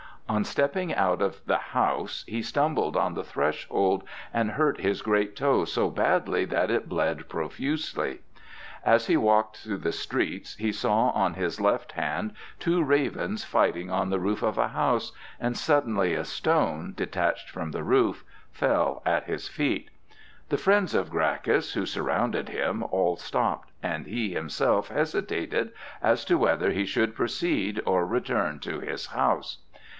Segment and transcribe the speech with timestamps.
[0.27, 5.35] On stepping out of the house he stumbled on the threshold and hurt his great
[5.35, 8.21] toe so badly that it bled profusely.
[8.83, 13.91] As he walked through the streets he saw on his left hand two ravens fighting
[13.91, 19.03] on the roof of a house, and suddenly a stone, detached from the roof, fell
[19.05, 19.91] at his feet.
[20.49, 26.37] The friends of Gracchus, who surrounded him, all stopped, and he himself hesitated as to
[26.39, 29.59] whether he should proceed or return to his house.